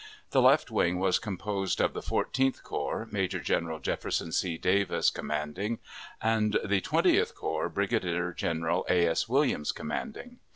[0.31, 4.57] The left wing was composed of the Fourteenth Corps, Major General Jefferson C.
[4.57, 5.77] Davis commanding,
[6.19, 9.05] and the Twentieth Corps, Brigadier General A.
[9.07, 9.29] S.
[9.29, 10.39] Williams commanding.